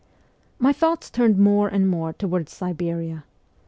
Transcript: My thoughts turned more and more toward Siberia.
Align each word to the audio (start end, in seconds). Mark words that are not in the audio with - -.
My 0.57 0.73
thoughts 0.73 1.11
turned 1.11 1.37
more 1.37 1.67
and 1.67 1.87
more 1.87 2.11
toward 2.11 2.49
Siberia. 2.49 3.23